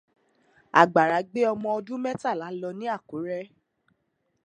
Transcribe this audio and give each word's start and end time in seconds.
Àgbàrá 0.81 1.19
gbé 1.29 1.41
ọmọ 1.53 1.69
ọdún 1.77 2.01
mẹ́tàlá 2.05 2.47
lọ 2.59 2.69
ni 2.79 2.85
Àkúrẹ́. 2.95 3.43